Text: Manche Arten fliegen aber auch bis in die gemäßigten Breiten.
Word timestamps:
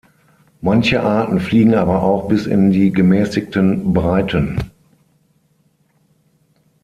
Manche 0.61 0.99
Arten 1.03 1.39
fliegen 1.39 1.75
aber 1.75 2.01
auch 2.01 2.27
bis 2.27 2.47
in 2.47 2.71
die 2.71 2.91
gemäßigten 2.91 3.93
Breiten. 3.93 4.57